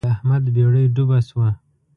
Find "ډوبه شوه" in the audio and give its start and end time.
0.95-1.49